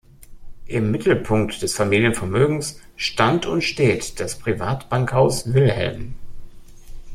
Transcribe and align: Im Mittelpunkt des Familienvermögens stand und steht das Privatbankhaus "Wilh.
Im 0.65 0.89
Mittelpunkt 0.89 1.61
des 1.61 1.75
Familienvermögens 1.75 2.79
stand 2.95 3.45
und 3.45 3.61
steht 3.61 4.19
das 4.19 4.39
Privatbankhaus 4.39 5.53
"Wilh. 5.53 6.13